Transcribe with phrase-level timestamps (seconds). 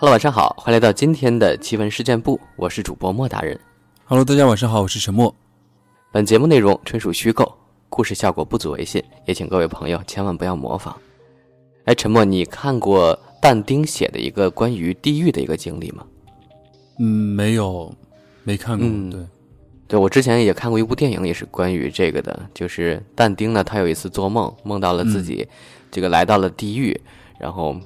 [0.00, 3.58] Hello，晚上好，欢迎来到今天的奇闻事件部，我是主播莫大人。
[4.04, 5.34] Hello，大家晚上好，我是陈默。
[6.12, 7.52] 本节目内容纯属虚构，
[7.88, 10.96] 故事效果不足为信，也请各位朋友千万不要模仿。
[11.86, 16.06] 哎，沉默，你看过但丁写的一个关于地狱的一个经历吗？
[17.00, 17.92] 嗯，没有，
[18.44, 18.86] 没看过。
[18.86, 19.20] 嗯对，
[19.88, 25.48] 对我之前也看过一部电影，也是关于这个的，就是但丁呢，他有一次做梦，梦到了自己
[25.90, 26.96] 这个来到了地狱，
[27.40, 27.76] 然后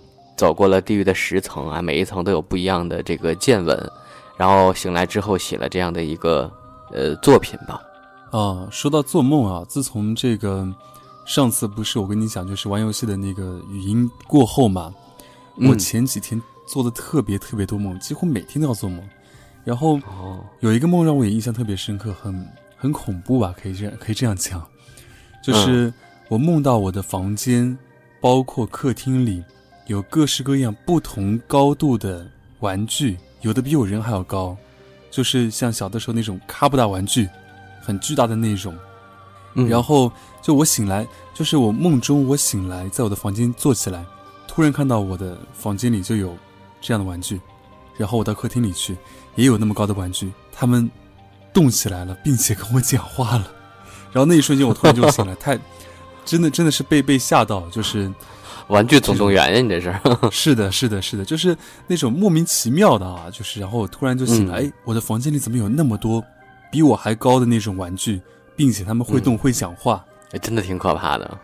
[0.43, 3.93] 走过了地狱的十层啊，每一层都有不一样的这个见闻，
[4.37, 6.51] 然后醒来之后写了这样的一个
[6.91, 7.81] 呃作品吧。
[8.33, 10.67] 啊，说到做梦啊，自从这个
[11.25, 14.93] 上次不是我跟你讲，就是玩游戏的那个语音过后嘛，
[15.59, 15.71] 嗯。
[15.71, 19.01] 我前几天做的特别特别多梦，几乎每天都要做梦。
[19.63, 24.61] 然后哦，有一个梦让我也印象特别深刻，很很恐怖吧，可以这样可以这样讲，
[25.41, 25.95] 就是
[26.29, 27.79] 我梦到我的房间，
[28.21, 29.45] 包括客厅里
[29.93, 32.27] 有各式各样不同高度的
[32.61, 34.57] 玩具，有的比我人还要高，
[35.11, 37.29] 就是像小的时候那种卡布达玩具，
[37.83, 38.75] 很巨大的那种。
[39.55, 44.03] 嗯然后就我醒来，就是我梦中我醒来，在我的房间坐起来，
[44.49, 46.35] 突然看到我的房间里就有
[46.81, 47.39] 这样的玩具，
[47.99, 48.97] 然后我到客厅里去，
[49.37, 50.91] 也有那么高的玩具，他们
[51.53, 53.53] 动起来了，并且跟我讲话了。
[54.11, 55.59] 然后那一瞬间我突然就醒了，太
[56.25, 58.11] 真的真的是被被吓到，就是
[58.69, 59.95] 玩具总动员呀，你这是？
[60.31, 66.23] 是的，是的，是的，就是那种莫名其妙的啊，就是然后我突然就醒来，嗯哎，我的房间里怎么有那么多
[66.71, 68.21] 比我还高的那种玩具，
[68.57, 70.05] 并且他们会动、会讲话。
[70.33, 71.39] 哎，真的挺可怕的。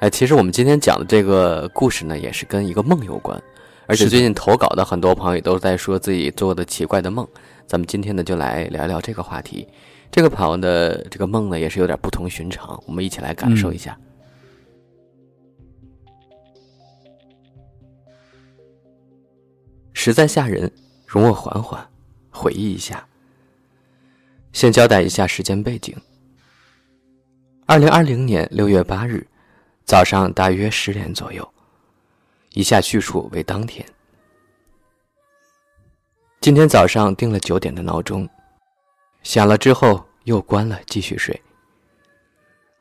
[0.00, 3.40] 哎，其实我们今天讲的这个故事呢，也是跟一个梦有关，
[3.86, 7.26] 而且最近投稿的很多朋友也都在说自己做的奇怪的梦。
[7.66, 9.66] 咱们今天呢，就来聊聊这个话题。
[10.10, 13.96] 这个朋友的这个梦呢，也是有点不同寻常，我们一起来感受一下。
[20.06, 20.70] 实在吓人，
[21.04, 21.84] 容我缓缓
[22.30, 23.04] 回忆一下。
[24.52, 25.96] 先交代一下时间背景。
[27.66, 29.26] 二零二零年六月八日
[29.84, 31.52] 早上大约十点左右，
[32.52, 33.84] 以下叙述为当天。
[36.40, 38.28] 今天早上定了九点的闹钟，
[39.24, 41.42] 响了之后又关了，继续睡。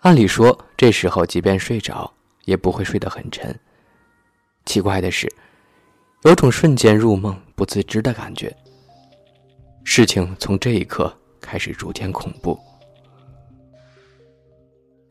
[0.02, 2.14] 按理说这时候即便睡着
[2.44, 3.60] 也不会睡得很沉。
[4.68, 5.28] 奇怪的是，
[6.26, 8.54] 有种瞬间入梦不自知的感觉。
[9.84, 12.60] 事情从这一刻开始逐渐恐怖。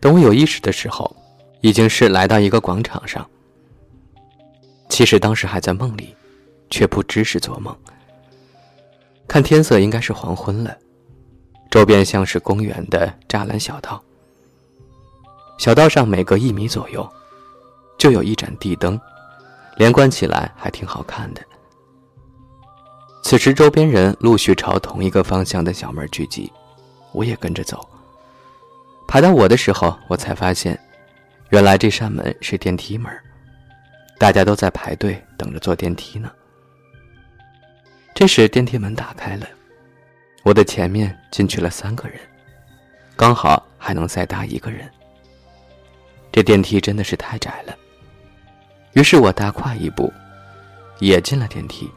[0.01, 1.15] 等我有意识的时候，
[1.61, 3.25] 已经是来到一个广场上。
[4.89, 6.13] 其实当时还在梦里，
[6.69, 7.75] 却不知是做梦。
[9.29, 10.77] 看天色应该是黄昏了，
[11.71, 14.03] 周边像是公园的栅栏小道。
[15.59, 17.09] 小道上每隔一米左右，
[17.97, 19.01] 就有一盏地灯，
[19.77, 21.43] 连贯起来还挺好看的。
[23.23, 26.53] 此时周边人陆续朝同一个方向的小门聚集，
[27.13, 27.89] 我也跟着走。
[29.09, 30.79] 排到我的时候，我才发现，
[31.51, 33.11] 原来这扇门是电梯门，
[34.19, 36.31] 大家都在排队等着坐电梯呢。
[38.15, 39.47] 这时电梯门打开了，
[40.43, 42.19] 我的前面进去了三个人，
[43.17, 44.89] 刚好还能再搭一个人。
[46.31, 47.77] 这电梯真的是太窄了，
[48.95, 50.13] 于是我大跨一步，
[50.99, 51.91] 也进了电梯。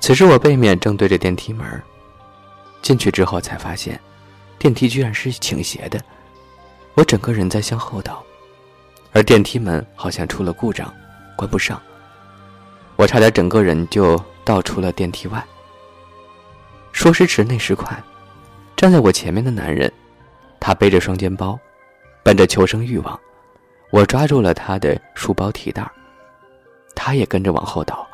[0.00, 1.82] 此时我背面正对着电梯门，
[2.82, 3.98] 进去之后才发现。
[4.58, 6.00] 电梯居然是倾斜的，
[6.94, 8.24] 我整个人在向后倒，
[9.12, 10.92] 而电梯门好像出了故障，
[11.36, 11.80] 关不上。
[12.96, 15.44] 我差点整个人就倒出了电梯外。
[16.90, 17.96] 说时迟，那时快，
[18.76, 19.92] 站在我前面的男人，
[20.58, 21.56] 他背着双肩包，
[22.24, 23.20] 本着求生欲望，
[23.90, 25.90] 我抓住了他的书包提袋
[26.94, 28.06] 他也跟着往后倒。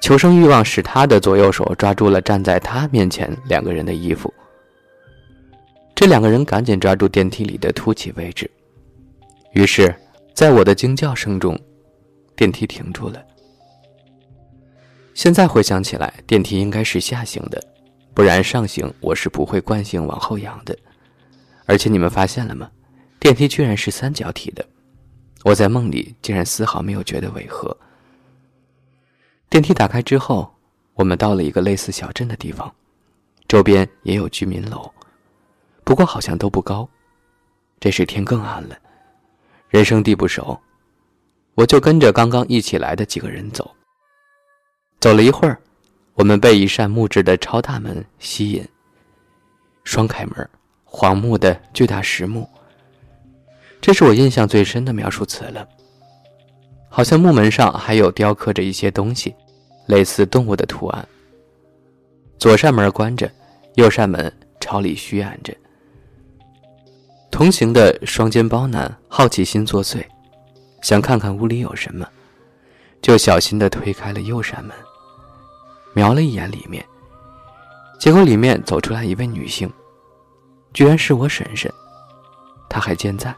[0.00, 4.32] 求生欲望使他的左右手抓住了站在他面前两个人的衣服。
[5.94, 8.48] 这两个人赶紧抓住电梯里的凸起位置，
[9.52, 9.92] 于是，
[10.32, 11.58] 在我的惊叫声中，
[12.36, 13.20] 电梯停住了。
[15.12, 17.60] 现在回想起来，电梯应该是下行的，
[18.14, 20.78] 不然上行我是不会惯性往后仰的。
[21.66, 22.70] 而且你们发现了吗？
[23.20, 24.64] 电梯居然是三角体的，
[25.44, 27.76] 我在梦里竟然丝毫没有觉得违和。
[29.50, 30.54] 电梯打开之后，
[30.94, 32.72] 我们到了一个类似小镇的地方，
[33.48, 34.90] 周边也有居民楼。
[35.84, 36.88] 不过好像都不高，
[37.80, 38.76] 这时天更暗了，
[39.68, 40.60] 人生地不熟，
[41.54, 43.74] 我就跟着刚刚一起来的几个人走。
[45.00, 45.58] 走了一会儿，
[46.14, 48.68] 我们被一扇木质的超大门吸引，
[49.82, 50.50] 双开门，
[50.84, 52.48] 黄木的巨大实木，
[53.88, 55.66] 这是我印象最深的描述词了。
[56.90, 59.34] 好像木门上还有雕刻着一些东西，
[59.86, 61.08] 类似动物的图案。
[62.38, 63.32] 左扇门关着，
[63.76, 64.30] 右扇门
[64.60, 65.56] 朝里虚掩着。
[67.30, 70.04] 同行的双肩包男好奇心作祟，
[70.82, 72.06] 想看看屋里有什么，
[73.00, 74.76] 就小心地推开了右扇门，
[75.94, 76.84] 瞄了一眼里面，
[77.98, 79.72] 结果里面走出来一位女性，
[80.74, 81.72] 居然是我婶婶。
[82.68, 83.34] 她还健在，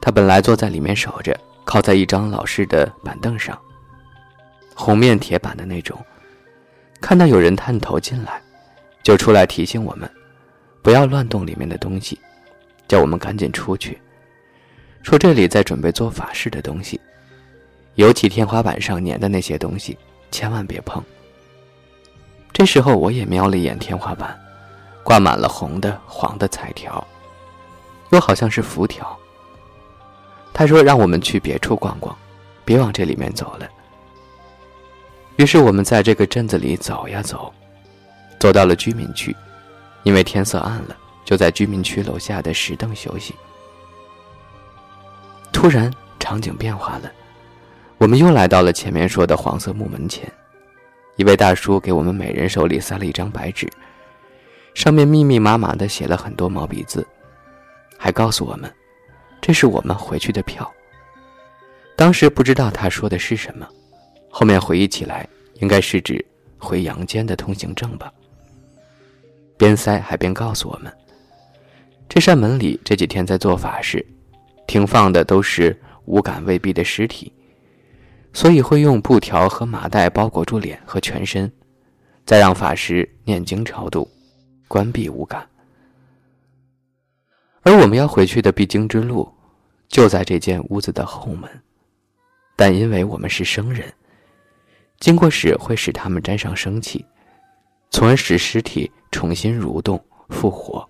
[0.00, 1.38] 他本来坐在里面守着。
[1.64, 3.60] 靠在一张老式的板凳上，
[4.74, 6.02] 红面铁板的那种。
[6.98, 8.40] 看到有人探头进来，
[9.02, 10.10] 就出来提醒我们，
[10.80, 12.18] 不要乱动里面的东西，
[12.88, 14.00] 叫我们赶紧出去。
[15.02, 16.98] 说这里在准备做法事的东西，
[17.96, 19.98] 尤其天花板上粘的那些东西，
[20.30, 21.04] 千万别碰。
[22.50, 24.34] 这时候我也瞄了一眼天花板，
[25.02, 27.06] 挂满了红的、黄的彩条，
[28.08, 29.14] 又好像是符条。
[30.58, 32.12] 他说：“让我们去别处逛逛，
[32.64, 33.68] 别往这里面走了。”
[35.38, 37.54] 于是我们在这个镇子里走呀走，
[38.40, 39.32] 走到了居民区，
[40.02, 43.36] 因为天色暗了，就在居民区楼下的石凳休息。
[45.52, 47.12] 突然，场景变化了，
[47.96, 50.28] 我们又来到了前面说的黄色木门前，
[51.14, 53.70] 一位大叔给我们每人手里塞了一张白纸，
[54.74, 57.06] 上面密密麻麻的写了很多毛笔字，
[57.96, 58.68] 还告诉我们。
[59.40, 60.70] 这是我们回去的票。
[61.96, 63.66] 当时不知道他说的是什么，
[64.30, 65.28] 后面回忆起来，
[65.60, 66.24] 应该是指
[66.56, 68.12] 回阳间的通行证吧。
[69.56, 70.92] 边塞还边告诉我们，
[72.08, 74.04] 这扇门里这几天在做法事，
[74.66, 77.32] 停放的都是无感未闭的尸体，
[78.32, 81.50] 所以会用布条和麻袋包裹住脸和全身，
[82.24, 84.08] 再让法师念经超度，
[84.68, 85.44] 关闭无感。
[87.68, 89.30] 而我们要回去的必经之路，
[89.88, 91.50] 就在这间屋子的后门，
[92.56, 93.92] 但因为我们是生人，
[95.00, 97.04] 经过时会使他们沾上生气，
[97.90, 100.88] 从而使尸体重新蠕动复活。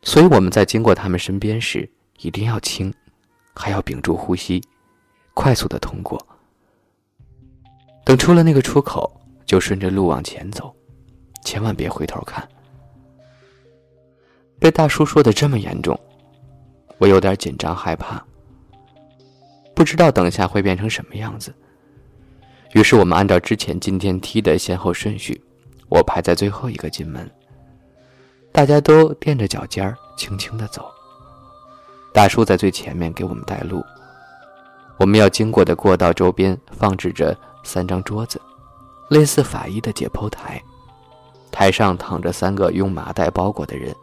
[0.00, 1.86] 所以我们在经过他们身边时，
[2.20, 2.90] 一定要轻，
[3.54, 4.62] 还要屏住呼吸，
[5.34, 6.18] 快速的通过。
[8.02, 10.74] 等出了那个出口，就顺着路往前走，
[11.44, 12.48] 千万别回头看。
[14.58, 15.98] 被大叔说的这么严重，
[16.98, 18.22] 我有点紧张害怕，
[19.74, 21.54] 不知道等下会变成什么样子。
[22.74, 25.40] 于是我们按照之前进电梯的先后顺序，
[25.88, 27.30] 我排在最后一个进门，
[28.52, 30.84] 大家都垫着脚尖轻轻的走。
[32.12, 33.82] 大叔在最前面给我们带路。
[34.98, 38.40] 我们要经过的过道周边放置着三张桌子，
[39.08, 40.60] 类似法医的解剖台，
[41.52, 43.94] 台上躺着三个用麻袋包裹的人。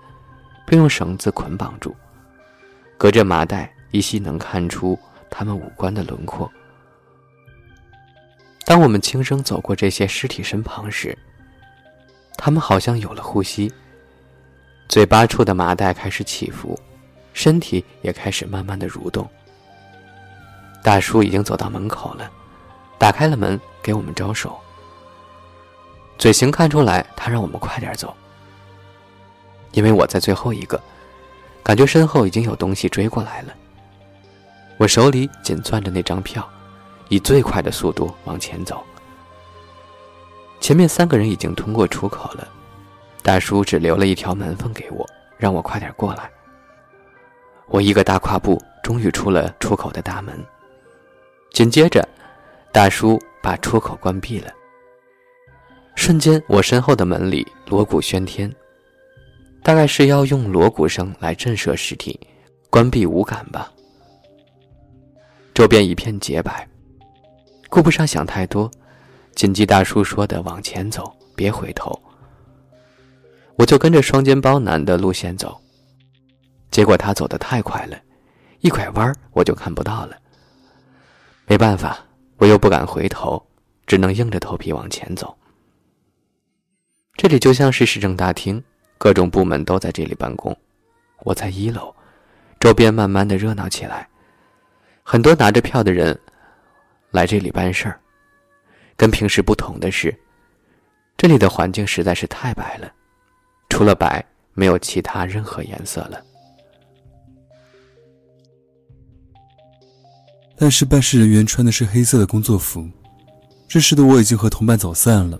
[0.66, 1.96] 并用绳子捆绑住，
[2.98, 4.98] 隔着麻袋依稀能看出
[5.30, 6.52] 他们五官的轮廓。
[8.66, 11.18] 当我们轻声走过这些尸体身旁时，
[12.36, 13.72] 他们好像有了呼吸，
[14.90, 16.78] 嘴巴处的麻袋开始起伏，
[17.32, 19.30] 身体也开始慢慢的蠕动。
[20.84, 22.30] 大叔已经走到门口了，
[22.98, 24.60] 打开了门给我们招手，
[26.18, 28.16] 嘴型看出来他让我们快点走。
[29.76, 30.82] 因为我在最后一个，
[31.62, 33.54] 感觉身后已经有东西追过来了。
[34.78, 36.48] 我手里紧攥着那张票，
[37.10, 38.82] 以最快的速度往前走。
[40.62, 42.48] 前面三个人已经通过出口了，
[43.22, 45.06] 大叔只留了一条门缝给我，
[45.38, 46.30] 让我快点过来。
[47.68, 50.34] 我一个大跨步，终于出了出口的大门。
[51.52, 52.08] 紧接着，
[52.72, 54.52] 大叔把出口关闭了。
[55.96, 58.54] 瞬间，我身后的门里锣鼓喧天。
[59.66, 62.20] 大概是要用锣鼓声来震慑尸体，
[62.70, 63.74] 关闭五感吧。
[65.56, 66.70] 周边一片洁白，
[67.68, 68.70] 顾不上想太多，
[69.34, 72.00] 谨记大叔说的往前走，别回头。
[73.56, 75.60] 我就跟着双肩包男的路线走，
[76.70, 78.00] 结果他走得太快了，
[78.60, 80.16] 一拐弯我就看不到了。
[81.48, 82.06] 没办法，
[82.38, 83.44] 我又不敢回头，
[83.88, 85.36] 只能硬着头皮往前走。
[87.16, 88.64] 这里就像是市政大厅。
[88.98, 90.56] 各种部门都在这里办公，
[91.24, 91.94] 我在一楼，
[92.60, 94.08] 周边慢慢的热闹起来，
[95.04, 96.18] 很多拿着票的人
[97.12, 98.00] 来这里办事儿。
[98.98, 100.18] 跟平时不同的是，
[101.18, 102.92] 这里的环境实在是太白了，
[103.70, 106.24] 除了白，没有其他任何颜色了。
[110.58, 112.90] 但是办事人员穿的是黑色的工作服，
[113.68, 115.38] 这时的我已经和同伴走散了，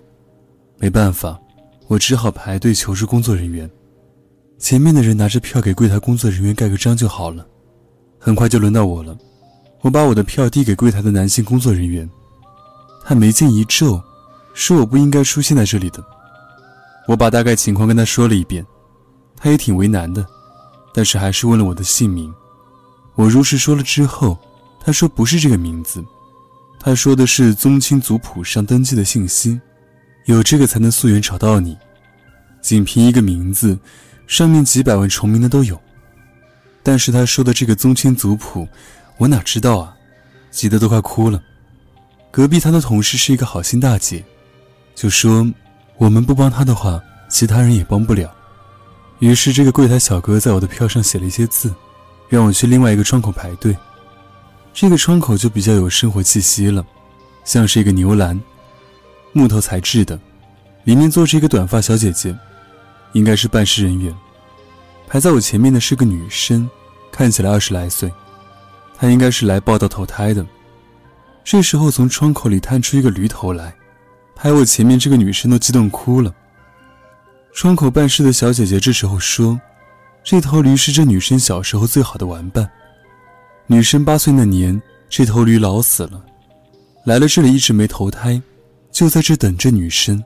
[0.76, 1.40] 没办法。
[1.88, 3.70] 我只好排队求助工作人员。
[4.58, 7.46] 前面的人拿着票给柜台工作人员盖个章就好了。
[8.18, 9.16] 很快就轮到我了，
[9.82, 12.08] 我把我的票递给柜台的男性工作人员，
[13.04, 14.02] 他眉间一皱，
[14.54, 16.02] 说我不应该出现在这里的。
[17.06, 18.66] 我把大概情况跟他说了一遍，
[19.36, 20.26] 他也挺为难的，
[20.92, 22.34] 但是还是问了我的姓名。
[23.14, 24.36] 我如实说了之后，
[24.80, 26.04] 他说不是这个名字，
[26.80, 29.60] 他说的是宗亲族谱上登记的信息，
[30.26, 31.76] 有这个才能溯源找到你。
[32.60, 33.76] 仅凭一个名字，
[34.28, 35.80] 上面几百万重名的都有。
[36.82, 38.68] 但是他说的这个宗亲族谱，
[39.16, 39.96] 我哪知道啊，
[40.52, 41.42] 急得都快哭了。
[42.30, 44.24] 隔壁他的同事是一个好心大姐，
[44.94, 45.50] 就说。
[45.98, 48.30] 我们不帮他的话，其他人也帮不了。
[49.18, 51.74] 于是，这个柜台小哥在我的票上写了一些字，
[52.28, 53.74] 让我去另外一个窗口排队。
[54.74, 56.84] 这个窗口就比较有生活气息了，
[57.46, 58.38] 像是一个牛栏，
[59.36, 60.18] 木头材质的，
[60.84, 62.34] 里面坐着一个短发小姐姐，
[63.12, 64.14] 应该是办事人员。
[65.06, 66.66] 排在我前面的是个女生，
[67.12, 68.10] 看起来二十来岁，
[68.96, 70.44] 她应该是来报道投胎的。
[71.44, 73.74] 这时候，从窗口里探出一个驴头来。
[74.34, 76.34] 排我前面这个女生都激动哭了。
[77.52, 79.60] 窗口办事的小姐姐这时候说
[80.24, 82.66] ：“这头驴是这女生小时候最好的玩伴。
[83.66, 86.24] 女生八岁那年，这头驴老死了，
[87.04, 88.40] 来了这里一直没投胎，
[88.96, 90.24] 就在这等着女生。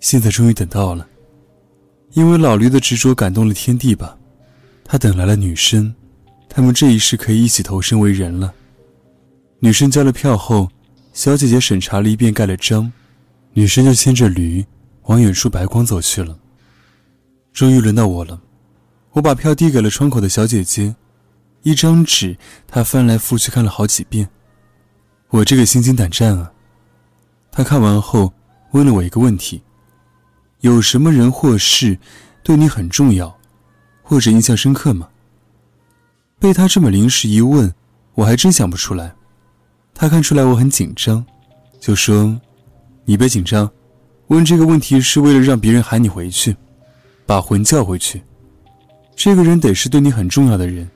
[0.00, 1.06] 现在终于等到了，
[2.14, 4.18] 因为老驴的执着感动了天地吧，
[4.84, 5.94] 他等来了女生，
[6.48, 8.52] 他们这一世可以一起投生为人了。”
[9.62, 10.68] 女生交了票后，
[11.12, 12.92] 小姐姐审查了一遍，盖了章。
[13.52, 14.66] 女生就牵着驴
[15.04, 16.36] 往远处白光走去了。
[17.52, 18.42] 终于轮到我了，
[19.12, 20.92] 我把票递给了窗口的小姐姐，
[21.62, 24.28] 一张纸，她翻来覆去看了好几遍。
[25.28, 26.52] 我这个心惊胆战啊！
[27.56, 28.30] 他看完后
[28.72, 29.62] 问了我一个问题：
[30.60, 31.98] 有什么人或事
[32.42, 33.34] 对你很重要，
[34.02, 35.08] 或者印象深刻吗？
[36.38, 37.72] 被他这么临时一问，
[38.12, 39.14] 我还真想不出来。
[39.94, 41.24] 他看出来我很紧张，
[41.80, 42.38] 就说。
[43.06, 43.70] 你别紧张，
[44.26, 46.54] 问这个问题是为了让别人喊你回去，
[47.24, 48.20] 把魂叫回去。
[49.14, 50.86] 这个人得是对你很重要的人，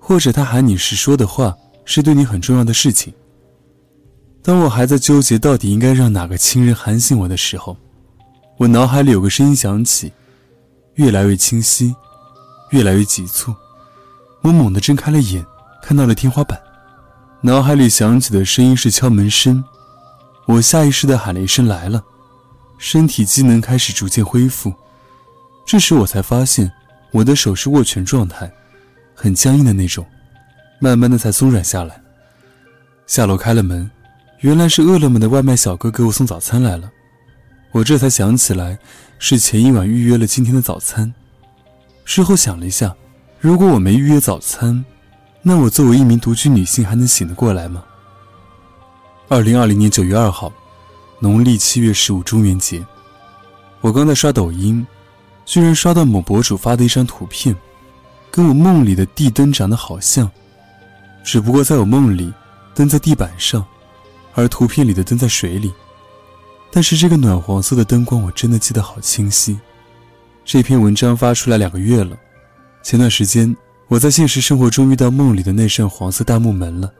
[0.00, 3.14] 或者他喊你时说的话是对你很重要的事情。
[4.42, 7.76] 当我还在纠结到底应该让哪个亲人喊醒我的时候，
[8.58, 10.12] 我脑海里有个声音响起，
[10.94, 11.94] 越来越清晰，
[12.70, 13.54] 越来越急促。
[14.42, 15.46] 我猛地睁开了眼，
[15.80, 16.60] 看到了天花板，
[17.40, 19.62] 脑海里响起的声音是敲门声。
[20.46, 22.02] 我下意识地喊了一声“来了”，
[22.78, 24.74] 身体机能开始逐渐恢复。
[25.64, 26.70] 这时我才发现，
[27.12, 28.52] 我的手是握拳状态，
[29.14, 30.04] 很僵硬的那种，
[30.80, 32.02] 慢慢的才松软下来。
[33.06, 33.88] 下楼开了门，
[34.42, 36.90] 原来是饿了么的外卖小哥给我送早餐来了。
[37.70, 38.76] 我这才想起来，
[39.20, 41.14] 是前一晚预约了今天的早餐。
[42.04, 42.92] 事后想了一下，
[43.38, 44.84] 如果我没预约早餐，
[45.42, 47.84] 那我作为一名独居女性还能醒得过来吗？
[49.28, 50.52] 二零二零年九月二号，
[51.20, 52.84] 农历七月十五中元节，
[53.80, 54.84] 我刚在刷抖音，
[55.46, 57.56] 居然刷到某博主发的一张图片，
[58.28, 60.28] 跟我梦里的地灯长得好像，
[61.22, 62.32] 只不过在我梦里，
[62.74, 63.64] 灯在地板上，
[64.34, 65.72] 而图片里的灯在水里。
[66.70, 69.58] 但是这个暖黄色的灯光我真的记得好清晰。
[70.44, 72.16] 这篇文章发出来两个月了，
[72.82, 73.54] 前段时间
[73.88, 76.92] 我在现实生活中遇到梦里的那扇黄色大木门了，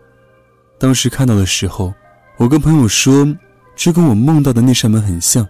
[0.79, 1.93] 当时看到的时候。
[2.39, 3.29] 我跟朋友说，
[3.77, 5.47] 这跟我梦到的那扇门很像，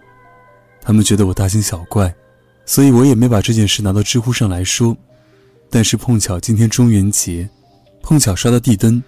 [0.81, 2.13] 他们觉得我大惊小怪，
[2.65, 4.95] 所以我也没把这件事拿到知乎上来说。
[5.71, 7.49] 但是碰巧今天中元节，
[8.01, 9.01] 碰巧刷到地灯，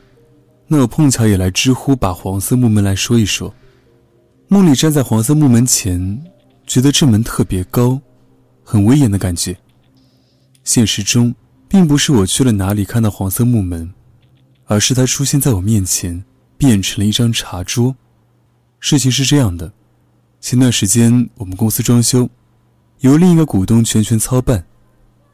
[0.68, 3.54] 那我碰巧也来知乎把黄色木门来说一说。
[4.48, 6.24] 梦里站在黄色木门前，
[6.68, 8.00] 觉得这门特别高，
[8.64, 9.58] 很威严的感觉。
[10.64, 11.34] 现实中，
[11.68, 13.94] 并不是我去了哪里看到黄色木门，
[14.66, 16.24] 而是它出现在我面前。
[16.58, 17.94] 变成了一张茶桌。
[18.80, 19.70] 事情是这样的：
[20.40, 22.30] 前段时间我们公司装修，
[23.00, 24.66] 由另一个股东全权操办。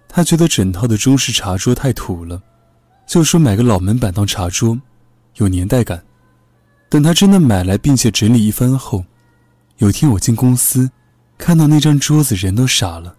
[0.10, 2.42] 他觉得整套的中式茶桌太土了，
[3.08, 4.76] 就说买个老门板当茶桌，
[5.38, 6.04] 有年代感。
[6.90, 9.06] 等他真的买来并且整理一番后，
[9.78, 10.90] 有天我进公司，
[11.38, 13.16] 看到那张桌子，人都傻了，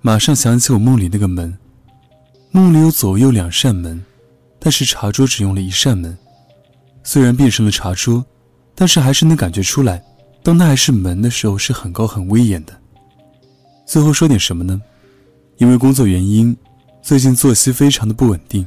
[0.00, 1.58] 马上想起我梦里那个门。
[2.52, 4.02] 梦里有左右两扇门，
[4.58, 6.16] 但是茶桌只用了一扇门。
[7.02, 8.24] 虽然变成了茶桌，
[8.74, 10.02] 但是还是能感觉出来，
[10.42, 12.72] 当它还是门的时候是很高很威严的。
[13.86, 14.80] 最后说点什么呢？
[15.58, 16.56] 因为工作原因，
[17.02, 18.66] 最近作息非常的不稳定，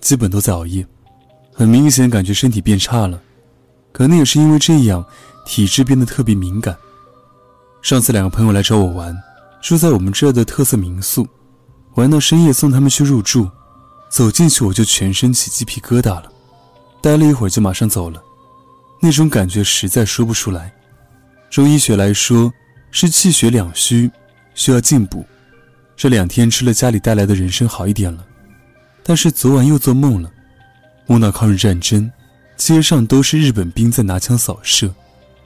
[0.00, 0.86] 基本都在熬夜，
[1.62, 3.22] 很明显感觉身体变差了。
[3.92, 5.04] 可能也是因为这样，
[5.46, 6.76] 体质变得特别敏感。
[7.82, 9.16] 上次两个朋友来找我玩，
[9.62, 11.24] 住在我们这儿的特色民宿，
[11.94, 13.48] 玩到深夜送他们去入住，
[14.10, 16.24] 走进去我就全身起鸡皮疙瘩了。
[17.00, 18.20] 待了一会儿就马上走了，
[19.00, 20.74] 那种感觉实在说不出来。
[21.48, 22.52] 中医学来说
[22.90, 24.10] 是气血两虚，
[24.56, 25.24] 需要进补。
[25.96, 28.26] 这两天吃了家里带来的人参好一点了，
[29.04, 30.28] 但是昨晚又做梦了，
[31.12, 32.10] 梦到抗日战争，
[32.56, 34.90] 街上都是日本兵在拿枪扫射，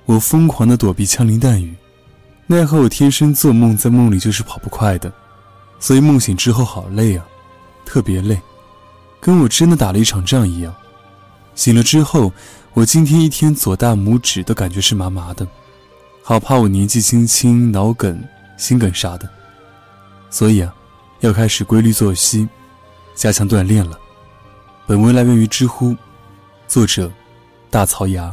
[0.05, 1.75] 我疯狂的躲避枪林弹雨。
[2.47, 5.13] 奈何我天生做梦在梦里就是跑不快的，
[5.81, 7.27] 所以梦醒之后好累啊，
[7.85, 8.41] 特别累，
[9.19, 10.73] 跟我真的打了一场仗一样。
[11.57, 12.33] 醒了之后，
[12.73, 15.45] 我今天一天左大拇指都感觉是麻麻的，
[16.23, 18.23] 好怕我年纪轻轻脑梗、
[18.57, 19.29] 心梗啥的。
[20.31, 20.73] 所以啊，
[21.23, 22.49] 要开始规律作息，
[23.17, 23.99] 加强锻炼了。
[24.89, 25.97] 本文来源于知乎，
[26.69, 27.11] 作者
[27.71, 28.33] 大槽牙。